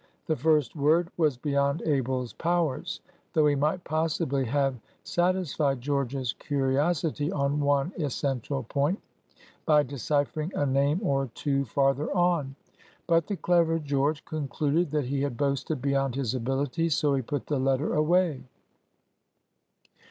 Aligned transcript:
The 0.25 0.35
first 0.35 0.75
word 0.75 1.09
was 1.15 1.37
beyond 1.37 1.83
Abel's 1.83 2.33
powers, 2.33 3.01
though 3.33 3.45
he 3.45 3.53
might 3.53 3.83
possibly 3.83 4.45
have 4.45 4.79
satisfied 5.03 5.79
George's 5.79 6.33
curiosity 6.33 7.31
on 7.31 7.59
one 7.59 7.93
essential 7.99 8.63
point, 8.63 8.99
by 9.67 9.83
deciphering 9.83 10.53
a 10.55 10.65
name 10.65 11.01
or 11.03 11.27
two 11.35 11.65
farther 11.65 12.11
on. 12.17 12.55
But 13.05 13.27
the 13.27 13.37
clever 13.37 13.77
George 13.77 14.25
concluded 14.25 14.89
that 14.89 15.05
he 15.05 15.21
had 15.21 15.37
boasted 15.37 15.83
beyond 15.83 16.15
his 16.15 16.33
ability, 16.33 16.89
so 16.89 17.13
he 17.13 17.21
put 17.21 17.45
the 17.45 17.59
letter 17.59 17.93
away. 17.93 18.41